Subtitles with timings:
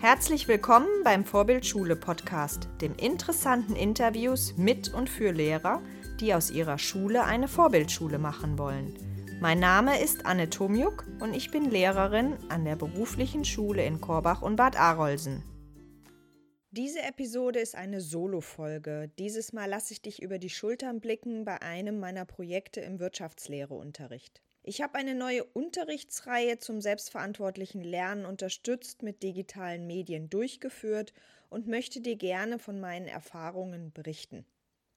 [0.00, 5.82] Herzlich willkommen beim Vorbildschule Podcast, dem interessanten Interviews mit und für Lehrer,
[6.20, 8.96] die aus ihrer Schule eine Vorbildschule machen wollen.
[9.40, 14.40] Mein Name ist Anne Tomjuk und ich bin Lehrerin an der beruflichen Schule in Korbach
[14.40, 15.42] und Bad Arolsen.
[16.70, 19.10] Diese Episode ist eine Solo-Folge.
[19.18, 24.42] Dieses Mal lasse ich dich über die Schultern blicken bei einem meiner Projekte im Wirtschaftslehreunterricht.
[24.62, 31.14] Ich habe eine neue Unterrichtsreihe zum selbstverantwortlichen Lernen unterstützt mit digitalen Medien durchgeführt
[31.48, 34.44] und möchte dir gerne von meinen Erfahrungen berichten.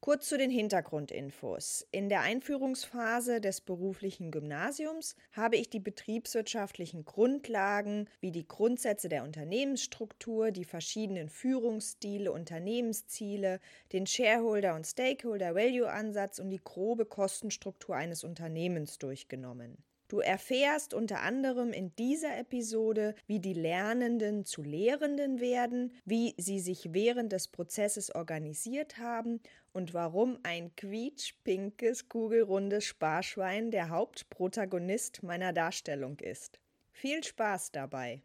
[0.04, 1.86] Kurz zu den Hintergrundinfos.
[1.92, 9.24] In der Einführungsphase des beruflichen Gymnasiums habe ich die betriebswirtschaftlichen Grundlagen wie die Grundsätze der
[9.24, 13.60] Unternehmensstruktur, die verschiedenen Führungsstile, Unternehmensziele,
[13.94, 19.78] den Shareholder- und Stakeholder-Value-Ansatz und die grobe Kostenstruktur eines Unternehmens durchgenommen.
[20.12, 26.60] Du erfährst unter anderem in dieser Episode, wie die Lernenden zu Lehrenden werden, wie sie
[26.60, 29.40] sich während des Prozesses organisiert haben
[29.72, 36.60] und warum ein quietschpinkes, kugelrundes Sparschwein der Hauptprotagonist meiner Darstellung ist.
[36.92, 38.22] Viel Spaß dabei!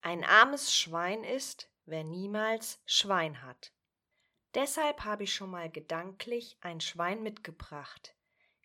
[0.00, 3.70] Ein armes Schwein ist, wer niemals Schwein hat.
[4.56, 8.16] Deshalb habe ich schon mal gedanklich ein Schwein mitgebracht.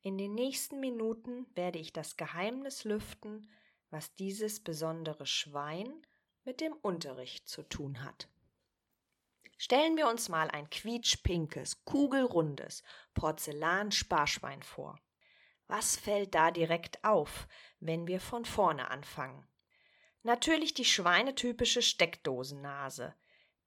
[0.08, 3.52] In den nächsten Minuten werde ich das Geheimnis lüften,
[3.90, 6.02] was dieses besondere Schwein
[6.46, 8.30] mit dem Unterricht zu tun hat.
[9.58, 12.84] Stellen wir uns mal ein quietschpinkes, kugelrundes
[13.16, 14.98] Porzellan-Sparschwein vor.
[15.68, 17.46] Was fällt da direkt auf,
[17.82, 19.46] wenn wir von vorne anfangen?
[20.24, 23.14] Natürlich die schweinetypische Steckdosennase.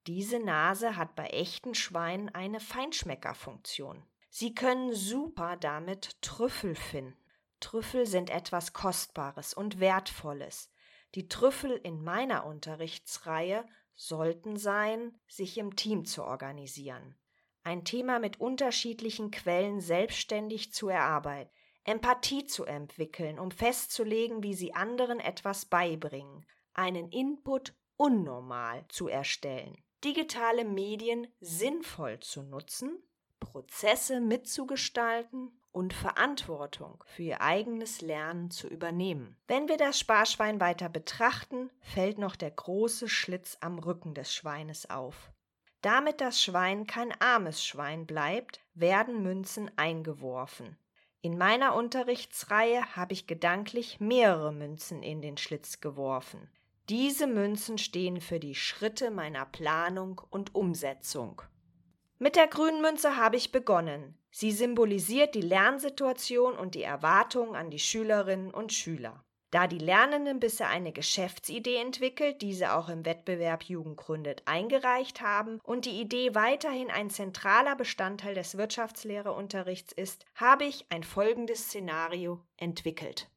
[0.07, 4.07] Diese Nase hat bei echten Schweinen eine Feinschmeckerfunktion.
[4.31, 7.17] Sie können super damit Trüffel finden.
[7.59, 10.71] Trüffel sind etwas Kostbares und Wertvolles.
[11.15, 17.19] Die Trüffel in meiner Unterrichtsreihe sollten sein, sich im Team zu organisieren,
[17.65, 21.51] ein Thema mit unterschiedlichen Quellen selbstständig zu erarbeiten,
[21.85, 29.77] Empathie zu entwickeln, um festzulegen, wie sie anderen etwas beibringen, einen Input unnormal zu erstellen,
[30.05, 33.03] digitale Medien sinnvoll zu nutzen,
[33.41, 39.37] Prozesse mitzugestalten und Verantwortung für ihr eigenes Lernen zu übernehmen.
[39.49, 44.89] Wenn wir das Sparschwein weiter betrachten, fällt noch der große Schlitz am Rücken des Schweines
[44.91, 45.33] auf.
[45.83, 50.77] Damit das Schwein kein armes Schwein bleibt, werden Münzen eingeworfen.
[51.23, 56.51] In meiner Unterrichtsreihe habe ich gedanklich mehrere Münzen in den Schlitz geworfen.
[56.89, 61.43] Diese Münzen stehen für die Schritte meiner Planung und Umsetzung.
[62.23, 64.15] Mit der grünen Münze habe ich begonnen.
[64.31, 69.25] Sie symbolisiert die Lernsituation und die Erwartungen an die Schülerinnen und Schüler.
[69.51, 75.61] Da die Lernenden bisher eine Geschäftsidee entwickelt, diese auch im Wettbewerb Jugend gründet eingereicht haben
[75.63, 82.45] und die Idee weiterhin ein zentraler Bestandteil des Wirtschaftslehreunterrichts ist, habe ich ein folgendes Szenario
[82.59, 83.31] entwickelt.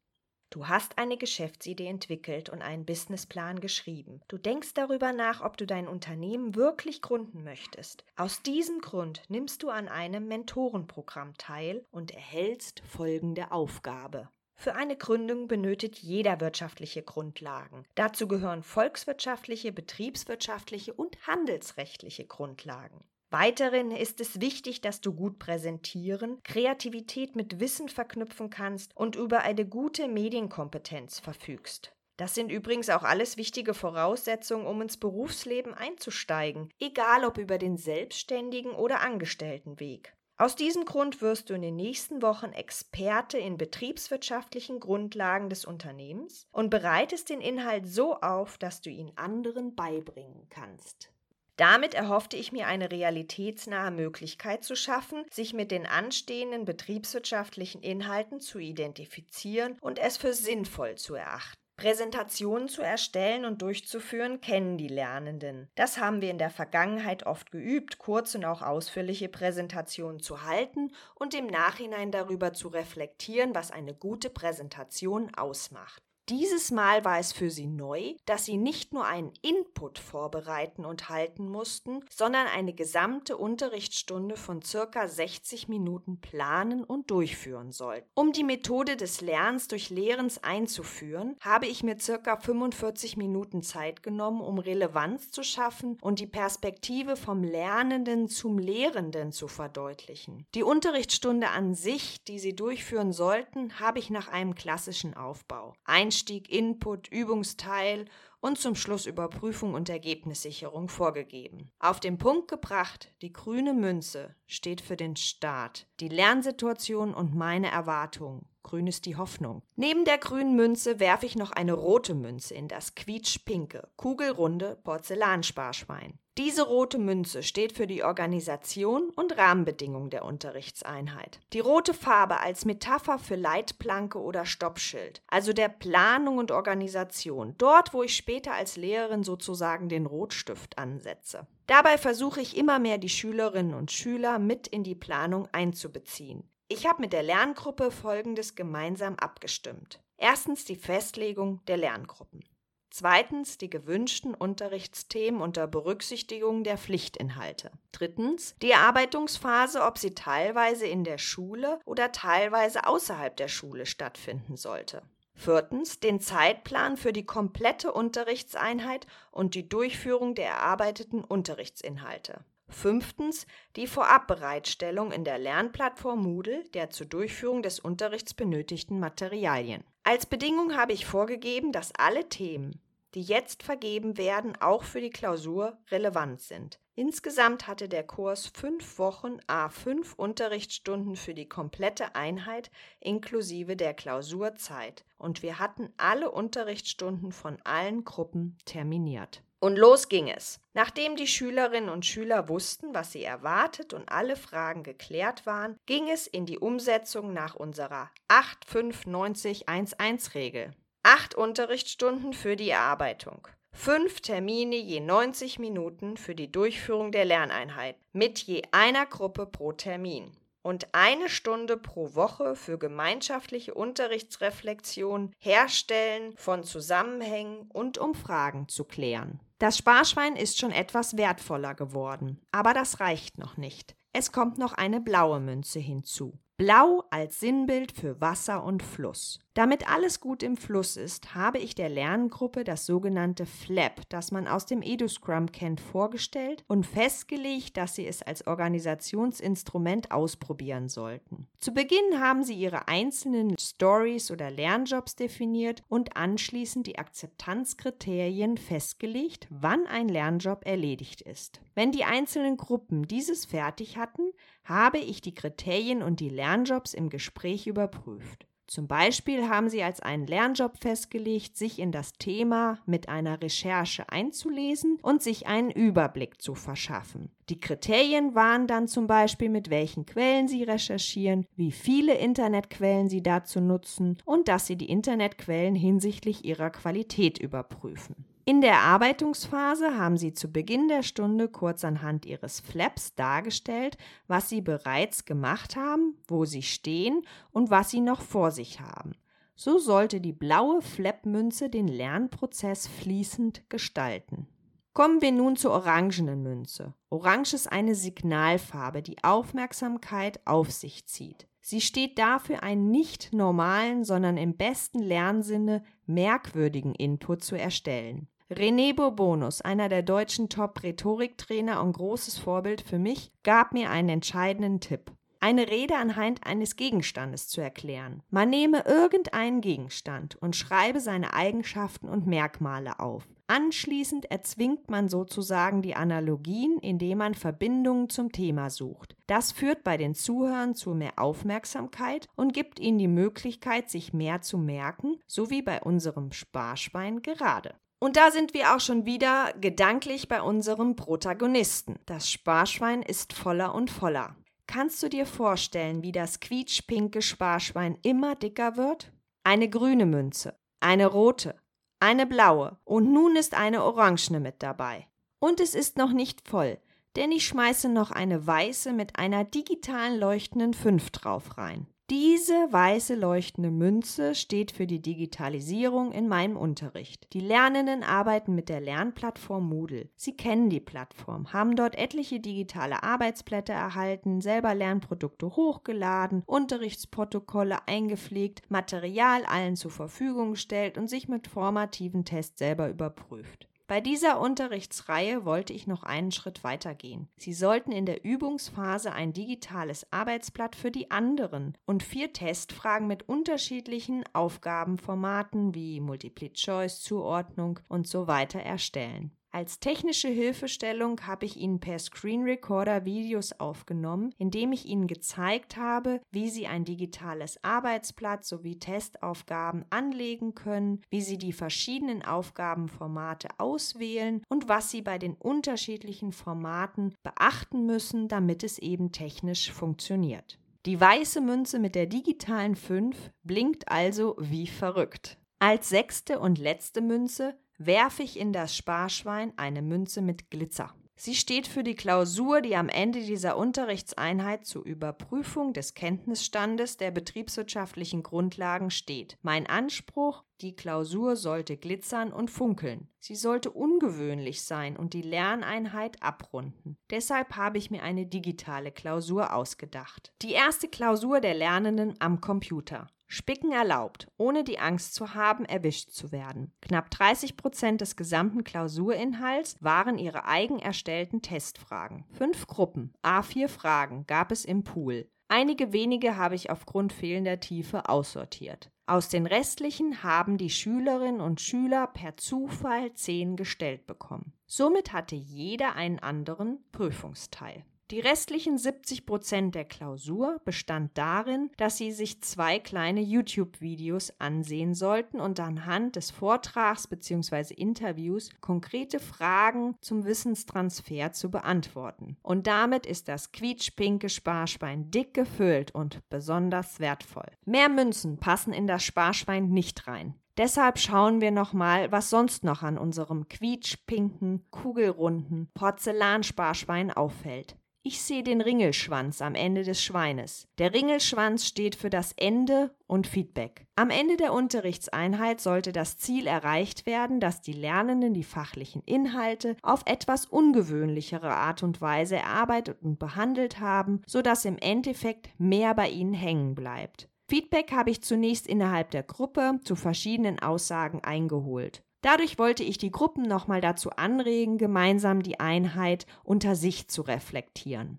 [0.53, 4.21] Du hast eine Geschäftsidee entwickelt und einen Businessplan geschrieben.
[4.27, 8.05] Du denkst darüber nach, ob du dein Unternehmen wirklich gründen möchtest.
[8.17, 14.29] Aus diesem Grund nimmst du an einem Mentorenprogramm teil und erhältst folgende Aufgabe.
[14.53, 17.83] Für eine Gründung benötigt jeder wirtschaftliche Grundlagen.
[17.95, 23.03] Dazu gehören volkswirtschaftliche, betriebswirtschaftliche und handelsrechtliche Grundlagen.
[23.33, 29.39] Weiterhin ist es wichtig, dass du gut präsentieren, Kreativität mit Wissen verknüpfen kannst und über
[29.39, 31.95] eine gute Medienkompetenz verfügst.
[32.17, 37.77] Das sind übrigens auch alles wichtige Voraussetzungen, um ins Berufsleben einzusteigen, egal ob über den
[37.77, 40.13] selbstständigen oder angestellten Weg.
[40.37, 46.45] Aus diesem Grund wirst du in den nächsten Wochen Experte in betriebswirtschaftlichen Grundlagen des Unternehmens
[46.51, 51.12] und bereitest den Inhalt so auf, dass du ihn anderen beibringen kannst.
[51.55, 58.39] Damit erhoffte ich mir eine realitätsnahe Möglichkeit zu schaffen, sich mit den anstehenden betriebswirtschaftlichen Inhalten
[58.39, 61.63] zu identifizieren und es für sinnvoll zu erachten.
[61.75, 65.69] Präsentationen zu erstellen und durchzuführen kennen die Lernenden.
[65.75, 70.91] Das haben wir in der Vergangenheit oft geübt, kurz und auch ausführliche Präsentationen zu halten
[71.15, 76.03] und im Nachhinein darüber zu reflektieren, was eine gute Präsentation ausmacht.
[76.29, 81.09] Dieses Mal war es für sie neu, dass sie nicht nur einen Input vorbereiten und
[81.09, 88.07] halten mussten, sondern eine gesamte Unterrichtsstunde von circa 60 Minuten planen und durchführen sollten.
[88.13, 94.01] Um die Methode des Lernens durch Lehrens einzuführen, habe ich mir circa 45 Minuten Zeit
[94.01, 100.47] genommen, um Relevanz zu schaffen und die Perspektive vom Lernenden zum Lehrenden zu verdeutlichen.
[100.55, 105.73] Die Unterrichtsstunde an sich, die sie durchführen sollten, habe ich nach einem klassischen Aufbau.
[105.83, 108.05] Ein Einstieg, Input, Übungsteil
[108.39, 111.71] und zum Schluss Überprüfung und Ergebnissicherung vorgegeben.
[111.79, 117.71] Auf den Punkt gebracht, die grüne Münze steht für den Start, die Lernsituation und meine
[117.71, 118.45] Erwartungen.
[118.63, 119.61] Grün ist die Hoffnung.
[119.75, 126.17] Neben der grünen Münze werfe ich noch eine rote Münze in das quietschpinke, kugelrunde Porzellansparschwein.
[126.37, 131.39] Diese rote Münze steht für die Organisation und Rahmenbedingungen der Unterrichtseinheit.
[131.53, 137.93] Die rote Farbe als Metapher für Leitplanke oder Stoppschild, also der Planung und Organisation, dort
[137.93, 141.45] wo ich später als Lehrerin sozusagen den Rotstift ansetze.
[141.67, 146.49] Dabei versuche ich immer mehr die Schülerinnen und Schüler mit in die Planung einzubeziehen.
[146.75, 150.01] Ich habe mit der Lerngruppe Folgendes gemeinsam abgestimmt.
[150.17, 152.43] Erstens die Festlegung der Lerngruppen.
[152.89, 157.69] Zweitens die gewünschten Unterrichtsthemen unter Berücksichtigung der Pflichtinhalte.
[157.91, 164.57] Drittens die Erarbeitungsphase, ob sie teilweise in der Schule oder teilweise außerhalb der Schule stattfinden
[164.57, 165.03] sollte.
[165.35, 172.43] Viertens den Zeitplan für die komplette Unterrichtseinheit und die Durchführung der erarbeiteten Unterrichtsinhalte.
[172.73, 179.83] Fünftens die Vorabbereitstellung in der Lernplattform Moodle der zur Durchführung des Unterrichts benötigten Materialien.
[180.03, 182.81] Als Bedingung habe ich vorgegeben, dass alle Themen,
[183.15, 186.79] die jetzt vergeben werden, auch für die Klausur relevant sind.
[186.95, 193.95] Insgesamt hatte der Kurs fünf Wochen a fünf Unterrichtsstunden für die komplette Einheit inklusive der
[193.95, 199.41] Klausurzeit und wir hatten alle Unterrichtsstunden von allen Gruppen terminiert.
[199.63, 200.59] Und los ging es.
[200.73, 206.09] Nachdem die Schülerinnen und Schüler wussten, was sie erwartet und alle Fragen geklärt waren, ging
[206.09, 210.73] es in die Umsetzung nach unserer 8-5-90-1-1-Regel.
[211.03, 213.47] Acht Unterrichtsstunden für die Erarbeitung.
[213.71, 219.71] Fünf Termine je 90 Minuten für die Durchführung der Lerneinheit mit je einer Gruppe pro
[219.71, 228.67] Termin und eine Stunde pro Woche für gemeinschaftliche Unterrichtsreflexion, Herstellen von Zusammenhängen und um Fragen
[228.67, 229.39] zu klären.
[229.59, 233.95] Das Sparschwein ist schon etwas wertvoller geworden, aber das reicht noch nicht.
[234.13, 236.39] Es kommt noch eine blaue Münze hinzu.
[236.63, 239.37] Blau als Sinnbild für Wasser und Fluss.
[239.53, 244.47] Damit alles gut im Fluss ist, habe ich der Lerngruppe das sogenannte FLAP, das man
[244.47, 251.47] aus dem EduScrum kennt, vorgestellt und festgelegt, dass sie es als Organisationsinstrument ausprobieren sollten.
[251.59, 259.47] Zu Beginn haben sie ihre einzelnen Stories oder Lernjobs definiert und anschließend die Akzeptanzkriterien festgelegt,
[259.51, 261.61] wann ein Lernjob erledigt ist.
[261.75, 264.31] Wenn die einzelnen Gruppen dieses fertig hatten,
[264.63, 268.47] habe ich die Kriterien und die Lernjobs im Gespräch überprüft.
[268.65, 274.09] Zum Beispiel haben Sie als einen Lernjob festgelegt, sich in das Thema mit einer Recherche
[274.09, 277.29] einzulesen und sich einen Überblick zu verschaffen.
[277.49, 283.21] Die Kriterien waren dann zum Beispiel, mit welchen Quellen Sie recherchieren, wie viele Internetquellen Sie
[283.21, 288.25] dazu nutzen und dass Sie die Internetquellen hinsichtlich ihrer Qualität überprüfen.
[288.45, 293.97] In der Erarbeitungsphase haben Sie zu Beginn der Stunde kurz anhand Ihres Flaps dargestellt,
[294.27, 299.13] was Sie bereits gemacht haben, wo Sie stehen und was Sie noch vor sich haben.
[299.55, 304.47] So sollte die blaue Flap-Münze den Lernprozess fließend gestalten.
[304.93, 306.93] Kommen wir nun zur orangenen Münze.
[307.09, 311.47] Orange ist eine Signalfarbe, die Aufmerksamkeit auf sich zieht.
[311.61, 318.27] Sie steht dafür einen nicht normalen, sondern im besten Lernsinne merkwürdigen Input zu erstellen.
[318.51, 324.79] René Bourbonus, einer der deutschen Top-Rhetoriktrainer und großes Vorbild für mich, gab mir einen entscheidenden
[324.79, 325.11] Tipp.
[325.39, 328.21] Eine Rede anhand eines Gegenstandes zu erklären.
[328.29, 333.27] Man nehme irgendeinen Gegenstand und schreibe seine Eigenschaften und Merkmale auf.
[333.47, 339.17] Anschließend erzwingt man sozusagen die Analogien, indem man Verbindungen zum Thema sucht.
[339.27, 344.41] Das führt bei den Zuhörern zu mehr Aufmerksamkeit und gibt ihnen die Möglichkeit, sich mehr
[344.41, 347.75] zu merken, so wie bei unserem Sparschwein gerade.
[348.03, 351.99] Und da sind wir auch schon wieder gedanklich bei unserem Protagonisten.
[352.05, 354.35] Das Sparschwein ist voller und voller.
[354.67, 359.13] Kannst du dir vorstellen, wie das quietschpinke Sparschwein immer dicker wird?
[359.45, 361.55] Eine grüne Münze, eine rote,
[362.01, 365.07] eine blaue und nun ist eine orangene mit dabei.
[365.39, 366.79] Und es ist noch nicht voll,
[367.15, 371.87] denn ich schmeiße noch eine weiße mit einer digitalen leuchtenden 5 drauf rein.
[372.09, 377.31] Diese weiße leuchtende Münze steht für die Digitalisierung in meinem Unterricht.
[377.31, 380.09] Die Lernenden arbeiten mit der Lernplattform Moodle.
[380.17, 388.69] Sie kennen die Plattform, haben dort etliche digitale Arbeitsblätter erhalten, selber Lernprodukte hochgeladen, Unterrichtsprotokolle eingepflegt,
[388.69, 393.69] Material allen zur Verfügung gestellt und sich mit formativen Tests selber überprüft.
[393.85, 397.27] Bei dieser Unterrichtsreihe wollte ich noch einen Schritt weiter gehen.
[397.37, 403.27] Sie sollten in der Übungsphase ein digitales Arbeitsblatt für die anderen und vier Testfragen mit
[403.27, 409.35] unterschiedlichen Aufgabenformaten wie Multiple-Choice, Zuordnung und so weiter erstellen.
[409.55, 415.77] Als technische Hilfestellung habe ich Ihnen per Screen Recorder Videos aufgenommen, indem ich Ihnen gezeigt
[415.77, 423.49] habe, wie Sie ein digitales Arbeitsblatt sowie Testaufgaben anlegen können, wie Sie die verschiedenen Aufgabenformate
[423.59, 430.57] auswählen und was Sie bei den unterschiedlichen Formaten beachten müssen, damit es eben technisch funktioniert.
[430.87, 435.37] Die weiße Münze mit der digitalen 5 blinkt also wie verrückt.
[435.59, 440.93] Als sechste und letzte Münze werfe ich in das Sparschwein eine Münze mit Glitzer.
[441.15, 447.11] Sie steht für die Klausur, die am Ende dieser Unterrichtseinheit zur Überprüfung des Kenntnisstandes der
[447.11, 449.37] betriebswirtschaftlichen Grundlagen steht.
[449.41, 453.07] Mein Anspruch, die Klausur sollte glitzern und funkeln.
[453.19, 456.97] Sie sollte ungewöhnlich sein und die Lerneinheit abrunden.
[457.11, 460.33] Deshalb habe ich mir eine digitale Klausur ausgedacht.
[460.41, 463.07] Die erste Klausur der Lernenden am Computer.
[463.33, 466.71] Spicken erlaubt, ohne die Angst zu haben, erwischt zu werden.
[466.81, 472.25] Knapp 30 Prozent des gesamten Klausurinhalts waren ihre eigen erstellten Testfragen.
[472.29, 475.27] Fünf Gruppen, A4 Fragen gab es im Pool.
[475.47, 478.91] Einige wenige habe ich aufgrund fehlender Tiefe aussortiert.
[479.07, 484.53] Aus den restlichen haben die Schülerinnen und Schüler per Zufall zehn gestellt bekommen.
[484.67, 487.83] Somit hatte jeder einen anderen Prüfungsteil.
[488.11, 494.93] Die restlichen 70 Prozent der Klausur bestand darin, dass Sie sich zwei kleine YouTube-Videos ansehen
[494.93, 497.73] sollten und anhand des Vortrags bzw.
[497.73, 502.37] Interviews konkrete Fragen zum Wissenstransfer zu beantworten.
[502.43, 507.49] Und damit ist das quietschpinke Sparschwein dick gefüllt und besonders wertvoll.
[507.65, 510.35] Mehr Münzen passen in das Sparschwein nicht rein.
[510.57, 517.75] Deshalb schauen wir nochmal, was sonst noch an unserem quietschpinken, kugelrunden Porzellansparschwein auffällt.
[518.05, 520.67] Ich sehe den Ringelschwanz am Ende des Schweines.
[520.77, 523.87] Der Ringelschwanz steht für das Ende und Feedback.
[523.95, 529.77] Am Ende der Unterrichtseinheit sollte das Ziel erreicht werden, dass die Lernenden die fachlichen Inhalte
[529.81, 536.09] auf etwas ungewöhnlichere Art und Weise erarbeitet und behandelt haben, sodass im Endeffekt mehr bei
[536.09, 537.29] ihnen hängen bleibt.
[537.47, 542.03] Feedback habe ich zunächst innerhalb der Gruppe zu verschiedenen Aussagen eingeholt.
[542.23, 548.17] Dadurch wollte ich die Gruppen nochmal dazu anregen, gemeinsam die Einheit unter sich zu reflektieren.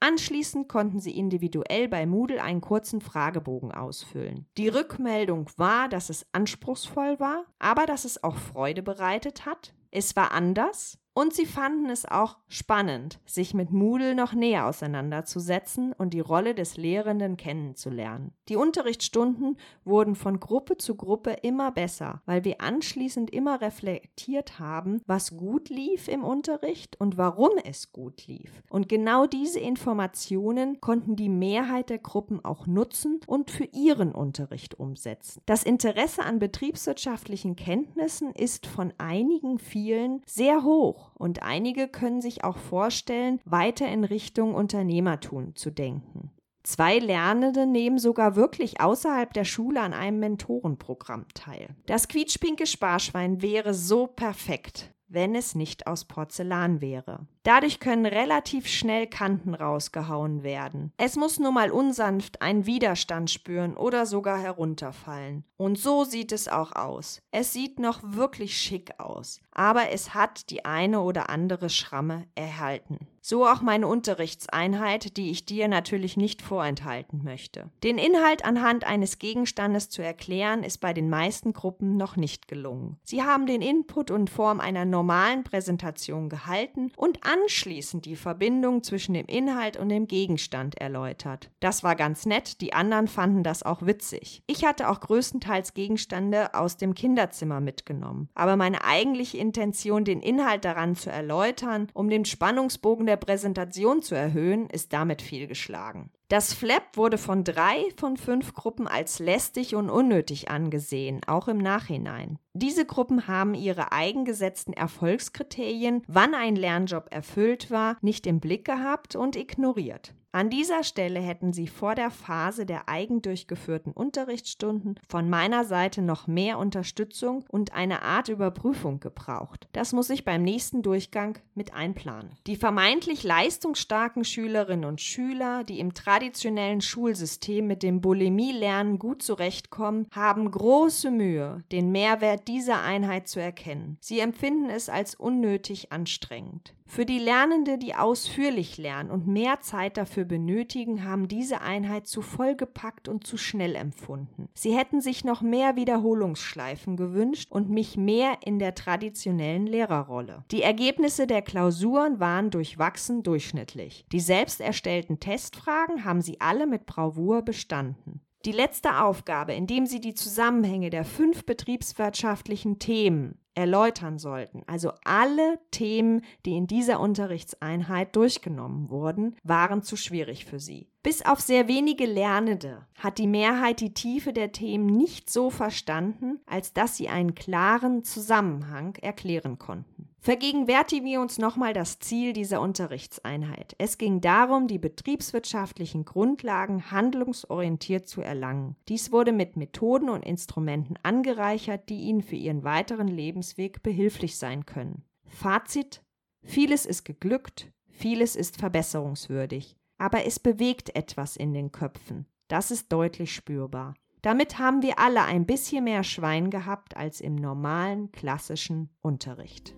[0.00, 4.46] Anschließend konnten sie individuell bei Moodle einen kurzen Fragebogen ausfüllen.
[4.56, 9.74] Die Rückmeldung war, dass es anspruchsvoll war, aber dass es auch Freude bereitet hat.
[9.90, 15.92] Es war anders und sie fanden es auch spannend, sich mit Moodle noch näher auseinanderzusetzen
[15.92, 18.32] und die Rolle des Lehrenden kennenzulernen.
[18.48, 25.02] Die Unterrichtsstunden wurden von Gruppe zu Gruppe immer besser, weil wir anschließend immer reflektiert haben,
[25.06, 28.62] was gut lief im Unterricht und warum es gut lief.
[28.70, 34.78] Und genau diese Informationen konnten die Mehrheit der Gruppen auch nutzen und für ihren Unterricht
[34.78, 35.42] umsetzen.
[35.44, 42.44] Das Interesse an betriebswirtschaftlichen Kenntnissen ist von einigen vielen sehr hoch und einige können sich
[42.44, 46.30] auch vorstellen, weiter in Richtung Unternehmertum zu denken.
[46.64, 51.74] Zwei Lernende nehmen sogar wirklich außerhalb der Schule an einem Mentorenprogramm teil.
[51.86, 57.26] Das quietschpinke Sparschwein wäre so perfekt, wenn es nicht aus Porzellan wäre.
[57.42, 60.92] Dadurch können relativ schnell Kanten rausgehauen werden.
[60.96, 65.44] Es muss nur mal unsanft einen Widerstand spüren oder sogar herunterfallen.
[65.56, 67.22] Und so sieht es auch aus.
[67.30, 73.06] Es sieht noch wirklich schick aus, aber es hat die eine oder andere Schramme erhalten.
[73.24, 77.70] So auch meine Unterrichtseinheit, die ich dir natürlich nicht vorenthalten möchte.
[77.84, 82.98] Den Inhalt anhand eines Gegenstandes zu erklären, ist bei den meisten Gruppen noch nicht gelungen.
[83.04, 89.14] Sie haben den Input in Form einer normalen Präsentation gehalten und anschließend die Verbindung zwischen
[89.14, 91.48] dem Inhalt und dem Gegenstand erläutert.
[91.60, 94.42] Das war ganz nett, die anderen fanden das auch witzig.
[94.48, 100.64] Ich hatte auch größtenteils Gegenstände aus dem Kinderzimmer mitgenommen, aber meine eigentliche Intention, den Inhalt
[100.64, 106.10] daran zu erläutern, um den Spannungsbogen der Präsentation zu erhöhen, ist damit fehlgeschlagen.
[106.28, 111.58] Das Flap wurde von drei von fünf Gruppen als lästig und unnötig angesehen, auch im
[111.58, 112.38] Nachhinein.
[112.54, 119.16] Diese Gruppen haben ihre eigengesetzten Erfolgskriterien, wann ein Lernjob erfüllt war, nicht im Blick gehabt
[119.16, 120.14] und ignoriert.
[120.34, 126.00] An dieser Stelle hätten Sie vor der Phase der eigen durchgeführten Unterrichtsstunden von meiner Seite
[126.00, 129.68] noch mehr Unterstützung und eine Art Überprüfung gebraucht.
[129.72, 132.30] Das muss ich beim nächsten Durchgang mit einplanen.
[132.46, 140.08] Die vermeintlich leistungsstarken Schülerinnen und Schüler, die im traditionellen Schulsystem mit dem Bulimie-Lernen gut zurechtkommen,
[140.12, 143.98] haben große Mühe, den Mehrwert Dieser Einheit zu erkennen.
[144.00, 146.74] Sie empfinden es als unnötig anstrengend.
[146.84, 152.20] Für die Lernende, die ausführlich lernen und mehr Zeit dafür benötigen, haben diese Einheit zu
[152.20, 154.50] vollgepackt und zu schnell empfunden.
[154.52, 160.44] Sie hätten sich noch mehr Wiederholungsschleifen gewünscht und mich mehr in der traditionellen Lehrerrolle.
[160.50, 164.04] Die Ergebnisse der Klausuren waren durchwachsen durchschnittlich.
[164.12, 168.20] Die selbst erstellten Testfragen haben sie alle mit Bravour bestanden.
[168.44, 175.60] Die letzte Aufgabe, indem Sie die Zusammenhänge der fünf betriebswirtschaftlichen Themen erläutern sollten, also alle
[175.70, 180.88] Themen, die in dieser Unterrichtseinheit durchgenommen wurden, waren zu schwierig für Sie.
[181.04, 186.40] Bis auf sehr wenige Lernende hat die Mehrheit die Tiefe der Themen nicht so verstanden,
[186.46, 190.11] als dass sie einen klaren Zusammenhang erklären konnten.
[190.24, 193.74] Vergegenwärtigen wir uns nochmal das Ziel dieser Unterrichtseinheit.
[193.78, 198.76] Es ging darum, die betriebswirtschaftlichen Grundlagen handlungsorientiert zu erlangen.
[198.86, 204.64] Dies wurde mit Methoden und Instrumenten angereichert, die Ihnen für Ihren weiteren Lebensweg behilflich sein
[204.64, 205.02] können.
[205.26, 206.04] Fazit
[206.44, 212.26] Vieles ist geglückt, vieles ist verbesserungswürdig, aber es bewegt etwas in den Köpfen.
[212.46, 213.94] Das ist deutlich spürbar.
[214.22, 219.74] Damit haben wir alle ein bisschen mehr Schwein gehabt als im normalen klassischen Unterricht.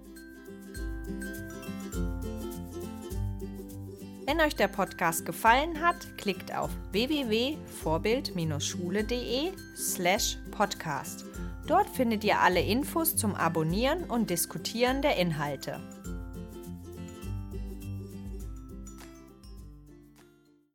[4.27, 11.27] Wenn euch der Podcast gefallen hat, klickt auf www.vorbild-schule.de slash podcast.
[11.67, 15.79] Dort findet ihr alle Infos zum Abonnieren und Diskutieren der Inhalte.